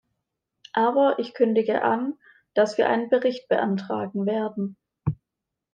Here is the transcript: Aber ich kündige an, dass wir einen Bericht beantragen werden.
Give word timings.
Aber 0.73 1.19
ich 1.19 1.35
kündige 1.35 1.83
an, 1.83 2.15
dass 2.55 2.79
wir 2.79 2.89
einen 2.89 3.09
Bericht 3.11 3.47
beantragen 3.49 4.25
werden. 4.25 4.75